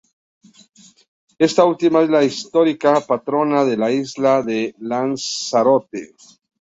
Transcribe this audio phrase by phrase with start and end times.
[1.37, 6.15] Esta última es la histórica patrona de la isla de Lanzarote.